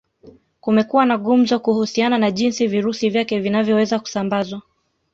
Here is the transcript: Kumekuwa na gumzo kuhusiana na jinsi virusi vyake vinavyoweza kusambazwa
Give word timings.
Kumekuwa 0.61 1.05
na 1.05 1.17
gumzo 1.17 1.59
kuhusiana 1.59 2.17
na 2.17 2.31
jinsi 2.31 2.67
virusi 2.67 3.09
vyake 3.09 3.39
vinavyoweza 3.39 3.99
kusambazwa 3.99 4.61